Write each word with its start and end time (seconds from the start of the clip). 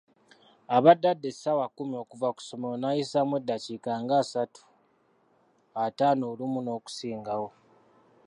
Abadde 0.75 1.07
adda 1.13 1.27
essaawa 1.31 1.63
ekkumi 1.67 1.95
okuva 2.03 2.29
ku 2.35 2.41
ssomero 2.43 2.75
nayisaamu 2.79 3.33
eddakiika 3.37 3.91
ng'asatu, 4.03 4.61
ataano 5.83 6.23
olumu 6.31 6.59
n'okusingawo. 6.63 7.49